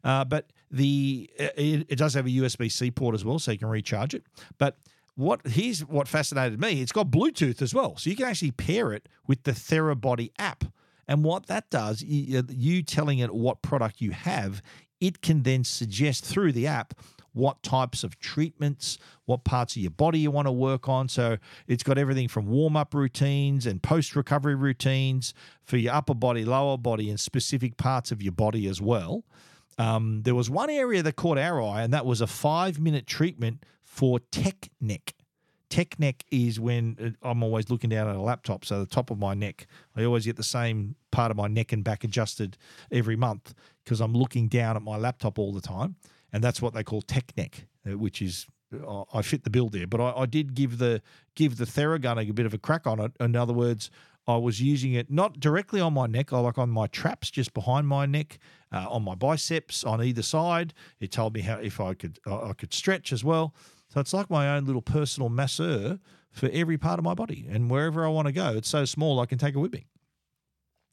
[0.04, 3.58] Uh, but the it, it does have a USB C port as well, so you
[3.58, 4.24] can recharge it.
[4.58, 4.76] But
[5.20, 8.92] what here's what fascinated me: it's got Bluetooth as well, so you can actually pair
[8.92, 10.64] it with the Therabody app.
[11.06, 14.62] And what that does, you, telling it what product you have,
[15.00, 16.94] it can then suggest through the app
[17.32, 21.08] what types of treatments, what parts of your body you want to work on.
[21.08, 26.14] So it's got everything from warm up routines and post recovery routines for your upper
[26.14, 29.24] body, lower body, and specific parts of your body as well.
[29.78, 33.06] Um, there was one area that caught our eye, and that was a five minute
[33.06, 35.14] treatment for tech neck.
[35.68, 39.10] Tech neck is when uh, I'm always looking down at a laptop, so the top
[39.10, 39.66] of my neck,
[39.96, 42.56] I always get the same part of my neck and back adjusted
[42.92, 43.52] every month
[43.84, 45.96] because I'm looking down at my laptop all the time
[46.32, 49.68] and that's what they call tech neck, uh, which is uh, I fit the bill
[49.68, 49.88] there.
[49.88, 51.02] But I, I did give the
[51.34, 53.12] give the Theragun a bit of a crack on it.
[53.18, 53.90] In other words,
[54.26, 57.52] I was using it not directly on my neck, I like on my traps just
[57.52, 58.38] behind my neck,
[58.72, 60.72] uh, on my biceps on either side.
[61.00, 63.54] It told me how if I could I could stretch as well.
[63.92, 65.98] So it's like my own little personal masseur
[66.30, 67.46] for every part of my body.
[67.50, 69.86] And wherever I want to go, it's so small I can take it with me.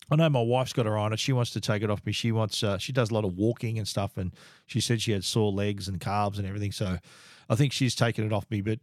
[0.10, 1.20] I know my wife's got her on it.
[1.20, 2.12] She wants to take it off me.
[2.12, 2.64] She wants.
[2.64, 4.34] Uh, she does a lot of walking and stuff, and
[4.66, 6.72] she said she had sore legs and calves and everything.
[6.72, 6.98] So,
[7.50, 8.62] I think she's taken it off me.
[8.62, 8.80] But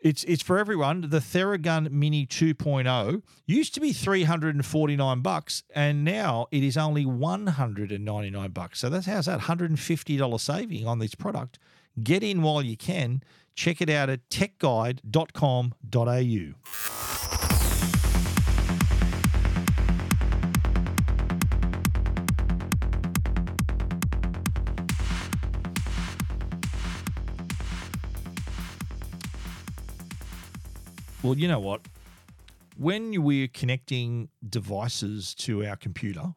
[0.00, 1.02] it's it's for everyone.
[1.02, 8.50] The Theragun Mini 2.0 used to be 349 bucks, and now it is only 199
[8.50, 8.78] bucks.
[8.78, 11.58] So that's how's that 150 dollar saving on this product.
[12.02, 13.22] Get in while you can.
[13.56, 16.52] Check it out at techguide.com.au.
[31.22, 31.80] Well, you know what?
[32.76, 36.34] When we're connecting devices to our computer,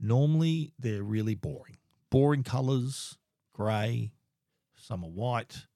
[0.00, 1.76] normally they're really boring.
[2.10, 3.18] Boring colors,
[3.52, 4.12] grey,
[4.74, 5.66] some are white.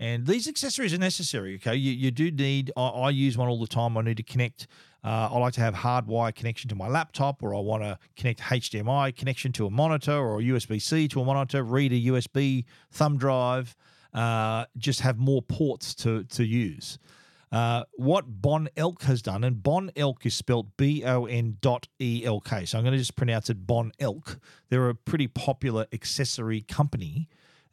[0.00, 1.56] And these accessories are necessary.
[1.56, 2.70] Okay, you, you do need.
[2.76, 3.96] I, I use one all the time.
[3.96, 4.68] I need to connect.
[5.04, 8.40] Uh, I like to have hardwire connection to my laptop, or I want to connect
[8.40, 11.62] HDMI connection to a monitor, or USB C to a monitor.
[11.64, 13.74] Read a USB thumb drive.
[14.14, 16.98] Uh, just have more ports to to use.
[17.50, 21.88] Uh, what Bon Elk has done, and Bon Elk is spelled B O N dot
[21.98, 22.64] E L K.
[22.66, 24.38] So I'm going to just pronounce it Bon Elk.
[24.68, 27.28] They're a pretty popular accessory company.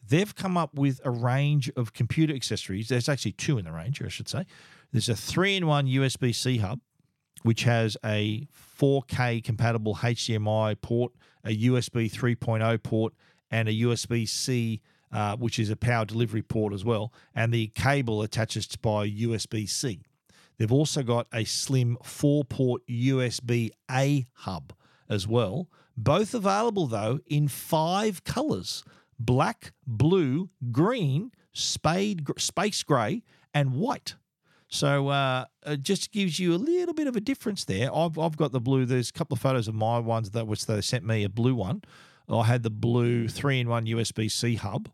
[0.08, 2.90] They've come up with a range of computer accessories.
[2.90, 4.46] There's actually two in the range, I should say.
[4.92, 6.80] There's a three in one USB C hub,
[7.44, 8.48] which has a
[8.80, 13.14] 4K compatible HDMI port, a USB 3.0 port,
[13.50, 14.82] and a USB C
[15.16, 19.68] uh, which is a power delivery port as well, and the cable attaches by USB
[19.68, 20.02] C.
[20.58, 24.74] They've also got a slim four port USB A hub
[25.10, 28.84] as well, both available though in five colors
[29.20, 34.16] black, blue, green, spade, space gray, and white.
[34.68, 37.94] So uh, it just gives you a little bit of a difference there.
[37.96, 38.86] I've, I've got the blue.
[38.86, 41.56] There's a couple of photos of my ones that which they sent me a blue
[41.56, 41.84] one.
[42.28, 44.90] I had the blue three in one USB C hub,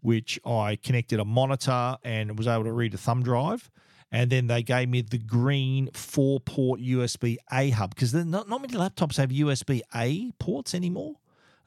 [0.00, 3.70] which I connected a monitor and was able to read a thumb drive.
[4.12, 8.60] And then they gave me the green four port USB A hub because not, not
[8.60, 11.16] many laptops have USB A ports anymore.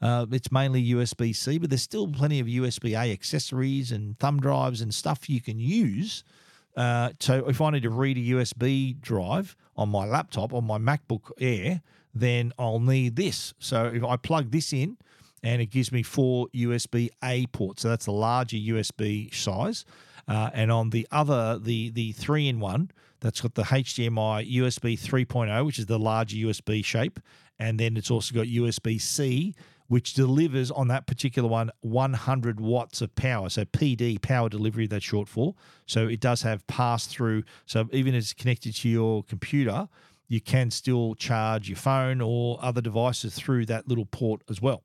[0.01, 4.39] Uh, it's mainly USB C, but there's still plenty of USB A accessories and thumb
[4.39, 6.23] drives and stuff you can use.
[6.75, 10.77] Uh, so if I need to read a USB drive on my laptop, on my
[10.77, 11.81] MacBook Air,
[12.13, 13.53] then I'll need this.
[13.59, 14.97] So if I plug this in,
[15.43, 17.83] and it gives me four USB A ports.
[17.83, 19.85] So that's the larger USB size.
[20.27, 22.91] Uh, and on the other, the the three in one,
[23.21, 27.19] that's got the HDMI USB 3.0, which is the larger USB shape,
[27.57, 29.55] and then it's also got USB C,
[29.87, 33.49] which delivers on that particular one 100 watts of power.
[33.49, 35.55] So PD, power delivery, that's short for.
[35.85, 37.43] So it does have pass through.
[37.65, 39.87] So even as it's connected to your computer,
[40.27, 44.83] you can still charge your phone or other devices through that little port as well.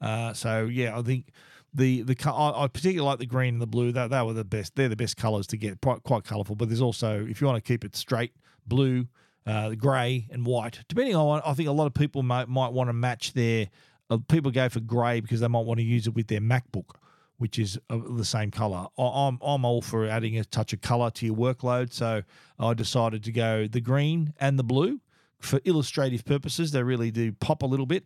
[0.00, 1.26] Uh, so yeah, I think
[1.74, 3.92] the the I, particularly like the green and the blue.
[3.92, 4.76] That that were the best.
[4.76, 5.80] They're the best colors to get.
[5.80, 6.54] Quite, quite colorful.
[6.56, 8.32] But there's also if you want to keep it straight,
[8.66, 9.06] blue,
[9.46, 10.80] uh, grey, and white.
[10.88, 13.68] Depending on, I think a lot of people might might want to match their.
[14.10, 16.96] Uh, people go for grey because they might want to use it with their MacBook,
[17.38, 18.86] which is uh, the same color.
[18.98, 22.22] I, I'm I'm all for adding a touch of color to your workload, so
[22.58, 25.00] I decided to go the green and the blue
[25.38, 26.72] for illustrative purposes.
[26.72, 28.04] They really do pop a little bit.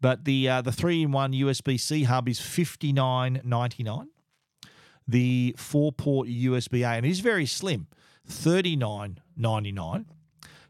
[0.00, 4.08] But the uh, the three in one USB C hub is fifty nine ninety nine.
[5.06, 7.86] The four port USB A and it is very slim,
[8.26, 10.06] thirty nine ninety nine.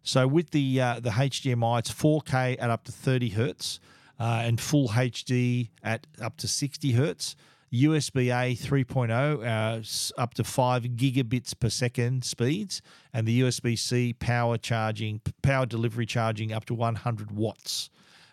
[0.02, 3.80] So with the uh, the HDMI, it's 4K at up to 30 hertz,
[4.22, 7.34] uh, and full HD at up to 60 hertz.
[7.72, 12.82] USB A 3.0 uh, up to 5 gigabits per second speeds,
[13.14, 17.88] and the USB C power charging, power delivery charging up to 100 watts.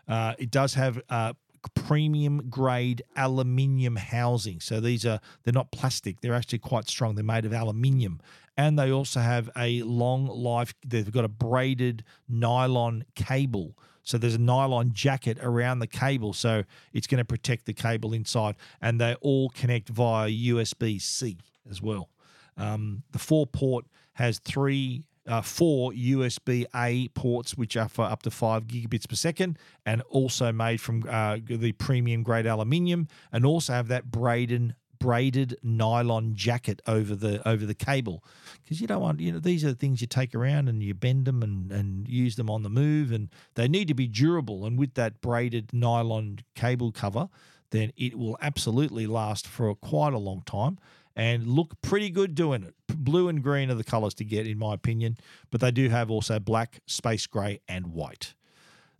[0.09, 1.33] Uh, it does have uh,
[1.73, 4.59] premium grade aluminium housing.
[4.59, 7.15] So these are they're not plastic; they're actually quite strong.
[7.15, 8.19] They're made of aluminium,
[8.57, 10.73] and they also have a long life.
[10.85, 13.77] They've got a braided nylon cable.
[14.09, 18.11] So there's a nylon jacket around the cable, so it's going to protect the cable
[18.11, 21.37] inside, and they all connect via USB C
[21.69, 22.09] as well.
[22.57, 28.23] Um, the four port has three, uh, four USB A ports, which are for up
[28.23, 33.45] to five gigabits per second, and also made from uh, the premium grade aluminium, and
[33.45, 38.23] also have that braided braided nylon jacket over the over the cable
[38.61, 40.93] because you don't want you know these are the things you take around and you
[40.93, 44.65] bend them and and use them on the move and they need to be durable
[44.65, 47.29] and with that braided nylon cable cover
[47.71, 50.77] then it will absolutely last for quite a long time
[51.15, 52.73] and look pretty good doing it.
[52.87, 55.17] Blue and green are the colors to get, in my opinion,
[55.51, 58.35] but they do have also black, space gray, and white.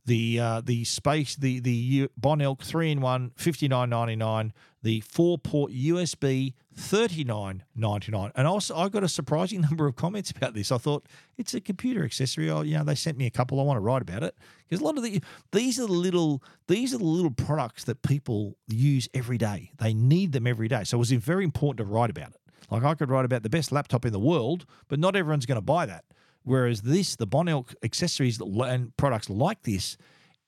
[0.06, 4.54] The uh, the space the the Bon Elk three in one fifty nine ninety nine.
[4.82, 8.32] The four port USB thirty nine ninety nine.
[8.36, 10.72] And also I got a surprising number of comments about this.
[10.72, 11.06] I thought
[11.38, 12.50] it's a computer accessory.
[12.50, 13.60] Oh, you know, they sent me a couple.
[13.60, 14.36] I want to write about it
[14.68, 15.22] because a lot of the
[15.52, 19.72] these are the little these are the little products that people use every day.
[19.80, 20.84] They need them every day.
[20.86, 22.38] So it was very important to write about it.
[22.72, 25.58] Like I could write about the best laptop in the world, but not everyone's going
[25.58, 26.06] to buy that.
[26.44, 29.98] Whereas this, the Bon Elk accessories and products like this,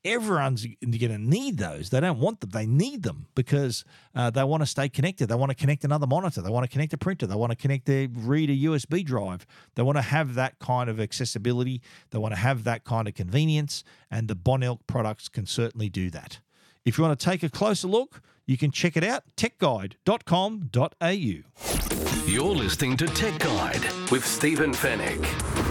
[0.04, 1.90] everyone's going to need those.
[1.90, 3.86] They don't want them; they need them because
[4.16, 5.28] uh, they want to stay connected.
[5.28, 6.42] They want to connect another monitor.
[6.42, 7.28] They want to connect a printer.
[7.28, 9.46] They want to connect their reader USB drive.
[9.76, 11.82] They want to have that kind of accessibility.
[12.12, 15.90] They want to have that kind of convenience, and the Bon Elk products can certainly
[15.90, 16.40] do that.
[16.84, 22.26] If you want to take a closer look, you can check it out techguide.com.au.
[22.26, 25.71] You're listening to Tech Guide with Stephen Fenech.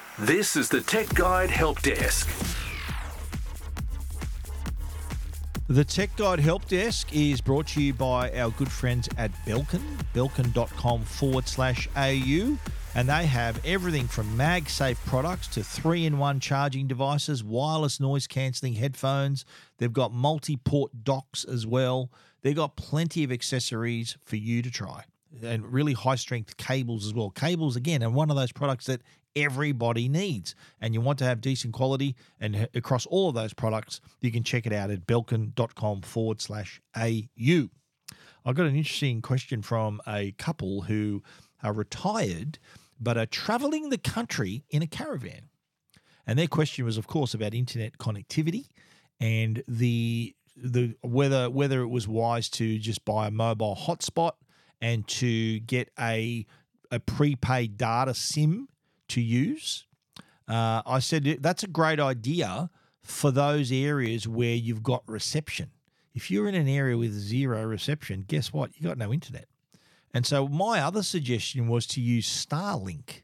[0.19, 2.29] This is the Tech Guide Help Desk.
[5.69, 9.81] The Tech Guide Help Desk is brought to you by our good friends at Belkin,
[10.13, 12.57] belkin.com forward slash AU.
[12.93, 18.27] And they have everything from MagSafe products to three in one charging devices, wireless noise
[18.27, 19.45] cancelling headphones.
[19.77, 22.11] They've got multi port docks as well.
[22.41, 25.05] They've got plenty of accessories for you to try
[25.41, 27.29] and really high strength cables as well.
[27.29, 29.01] Cables, again, are one of those products that
[29.35, 30.55] everybody needs.
[30.79, 34.43] And you want to have decent quality and across all of those products, you can
[34.43, 37.69] check it out at belkin.com forward slash AU.
[38.43, 41.21] I got an interesting question from a couple who
[41.63, 42.59] are retired
[43.01, 45.49] but are traveling the country in a caravan.
[46.27, 48.67] And their question was, of course, about internet connectivity
[49.19, 54.33] and the the whether whether it was wise to just buy a mobile hotspot
[54.81, 56.45] and to get a
[56.91, 58.67] a prepaid data SIM
[59.11, 59.85] to use.
[60.47, 62.69] Uh, I said that's a great idea
[63.01, 65.71] for those areas where you've got reception.
[66.13, 68.71] If you're in an area with zero reception, guess what?
[68.75, 69.47] You got no internet.
[70.13, 73.21] And so my other suggestion was to use Starlink.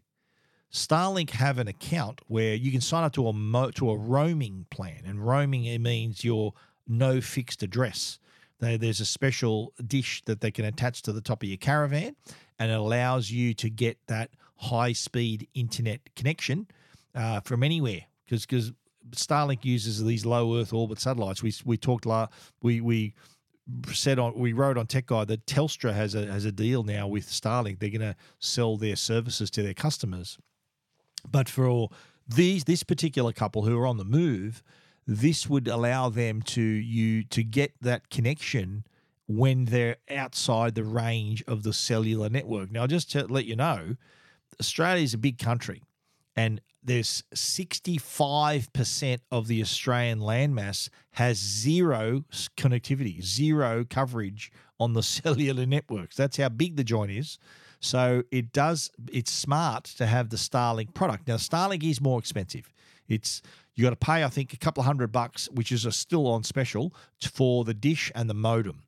[0.71, 4.65] Starlink have an account where you can sign up to a mo- to a roaming
[4.69, 6.53] plan, and roaming it means you're
[6.88, 8.19] no fixed address.
[8.59, 12.15] They, there's a special dish that they can attach to the top of your caravan,
[12.57, 16.67] and it allows you to get that high speed internet connection
[17.15, 18.01] uh, from anywhere.
[18.25, 18.71] Because because
[19.11, 21.41] Starlink uses these low Earth orbit satellites.
[21.41, 22.27] We we talked la
[22.61, 23.13] we we
[23.91, 27.07] said on we wrote on Tech Guide that Telstra has a has a deal now
[27.07, 27.79] with Starlink.
[27.79, 30.37] They're going to sell their services to their customers.
[31.29, 31.89] But for
[32.27, 34.63] these this particular couple who are on the move,
[35.05, 38.85] this would allow them to you to get that connection
[39.27, 42.71] when they're outside the range of the cellular network.
[42.71, 43.95] Now, just to let you know,
[44.59, 45.83] Australia is a big country,
[46.35, 52.23] and there's 65% of the Australian landmass has zero
[52.55, 56.15] connectivity, zero coverage on the cellular networks.
[56.15, 57.37] That's how big the joint is.
[57.79, 61.27] So it does it's smart to have the Starlink product.
[61.27, 62.73] Now Starlink is more expensive.
[63.07, 63.41] It's
[63.75, 66.43] you got to pay I think a couple of hundred bucks, which is still on
[66.43, 68.83] special for the dish and the modem.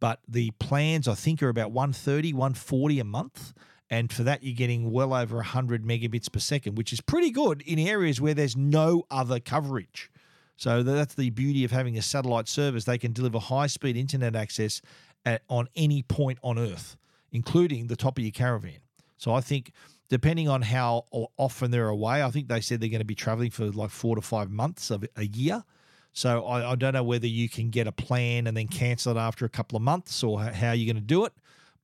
[0.00, 3.54] But the plans I think are about 130, 140 a month.
[3.90, 7.62] And for that, you're getting well over 100 megabits per second, which is pretty good
[7.62, 10.10] in areas where there's no other coverage.
[10.56, 12.84] So that's the beauty of having a satellite service.
[12.84, 14.80] They can deliver high speed internet access
[15.26, 16.96] at, on any point on Earth,
[17.32, 18.78] including the top of your caravan.
[19.16, 19.72] So I think,
[20.08, 21.06] depending on how
[21.36, 24.16] often they're away, I think they said they're going to be traveling for like four
[24.16, 25.64] to five months of a year.
[26.12, 29.20] So I, I, don't know whether you can get a plan and then cancel it
[29.20, 31.32] after a couple of months or how you're going to do it.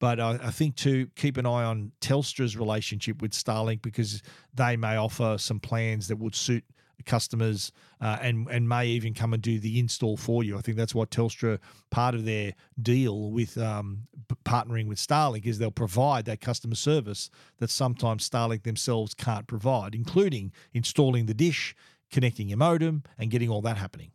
[0.00, 4.22] But I, I, think to keep an eye on Telstra's relationship with Starlink because
[4.54, 6.64] they may offer some plans that would suit
[7.04, 10.56] customers uh, and and may even come and do the install for you.
[10.56, 11.58] I think that's what Telstra
[11.90, 14.06] part of their deal with um,
[14.44, 19.94] partnering with Starlink is they'll provide that customer service that sometimes Starlink themselves can't provide,
[19.94, 21.74] including installing the dish,
[22.10, 24.12] connecting your modem, and getting all that happening.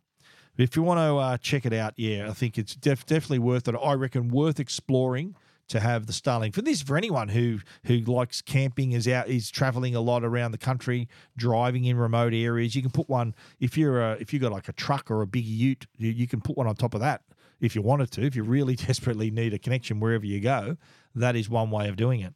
[0.56, 3.68] If you want to uh, check it out, yeah, I think it's def- definitely worth
[3.68, 3.74] it.
[3.74, 5.36] I reckon worth exploring
[5.68, 6.54] to have the Starlink.
[6.54, 10.52] For this for anyone who who likes camping is out is traveling a lot around
[10.52, 14.42] the country driving in remote areas you can put one if you're a, if you've
[14.42, 16.94] got like a truck or a big ute you, you can put one on top
[16.94, 17.22] of that
[17.60, 18.22] if you wanted to.
[18.22, 20.76] If you really desperately need a connection wherever you go
[21.14, 22.34] that is one way of doing it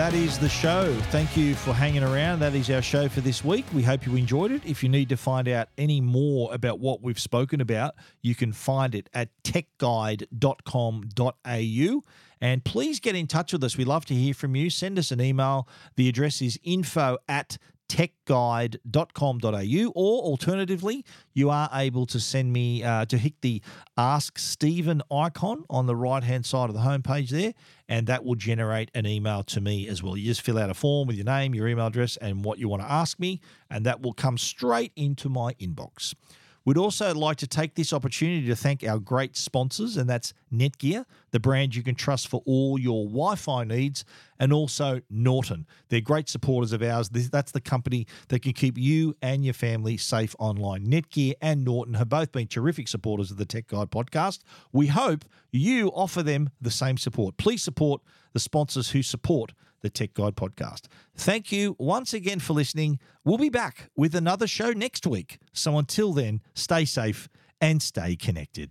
[0.00, 0.94] that is the show.
[1.10, 2.38] Thank you for hanging around.
[2.38, 3.66] That is our show for this week.
[3.74, 4.62] We hope you enjoyed it.
[4.64, 8.54] If you need to find out any more about what we've spoken about, you can
[8.54, 12.02] find it at techguide.com.au.
[12.40, 13.76] And please get in touch with us.
[13.76, 14.70] We love to hear from you.
[14.70, 15.68] Send us an email.
[15.96, 17.58] The address is info at
[17.90, 23.60] techguide.com.au, or alternatively, you are able to send me uh, to hit the
[23.98, 27.52] Ask Stephen icon on the right hand side of the homepage there,
[27.90, 30.16] and that will generate an email to me as well.
[30.16, 32.68] You just fill out a form with your name, your email address, and what you
[32.68, 36.14] want to ask me, and that will come straight into my inbox.
[36.70, 41.04] We'd also like to take this opportunity to thank our great sponsors, and that's Netgear,
[41.32, 44.04] the brand you can trust for all your Wi Fi needs,
[44.38, 45.66] and also Norton.
[45.88, 47.08] They're great supporters of ours.
[47.08, 50.86] That's the company that can keep you and your family safe online.
[50.86, 54.38] Netgear and Norton have both been terrific supporters of the Tech Guide podcast.
[54.70, 57.36] We hope you offer them the same support.
[57.36, 58.00] Please support
[58.32, 60.82] the sponsors who support the Tech Guide podcast.
[61.16, 62.98] Thank you once again for listening.
[63.24, 65.38] We'll be back with another show next week.
[65.52, 67.28] So until then, stay safe
[67.60, 68.70] and stay connected.